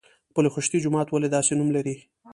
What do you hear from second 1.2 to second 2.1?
داسې نوم لري؟